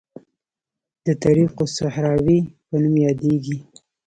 د 1.05 1.07
طریق 1.23 1.53
الصحراوي 1.65 2.39
په 2.67 2.75
نوم 2.81 2.95
یادیږي. 3.05 3.57